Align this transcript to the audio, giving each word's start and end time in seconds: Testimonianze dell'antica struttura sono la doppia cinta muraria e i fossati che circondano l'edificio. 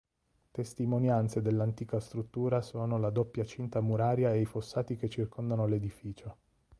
Testimonianze 0.49 1.43
dell'antica 1.43 1.99
struttura 1.99 2.63
sono 2.63 2.97
la 2.97 3.11
doppia 3.11 3.45
cinta 3.45 3.81
muraria 3.81 4.33
e 4.33 4.41
i 4.41 4.45
fossati 4.45 4.95
che 4.95 5.07
circondano 5.07 5.67
l'edificio. 5.67 6.37